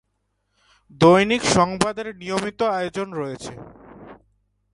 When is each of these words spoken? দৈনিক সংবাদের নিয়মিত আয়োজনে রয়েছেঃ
দৈনিক 1.01 1.41
সংবাদের 1.53 2.07
নিয়মিত 2.15 2.59
আয়োজনে 2.71 3.13
রয়েছেঃ 3.17 3.57